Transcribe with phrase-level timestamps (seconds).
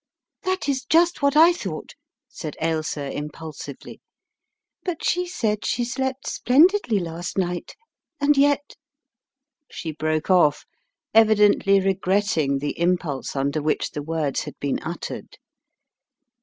[0.41, 1.93] "That is just what I thought,"
[2.27, 4.01] said Ailsa, impul sively,
[4.83, 7.75] "but she said she slept splendidly last night,
[8.19, 8.75] and yet"
[9.69, 10.65] she broke off,
[11.13, 15.37] evidently regretting the impulse under which the words had been uttered.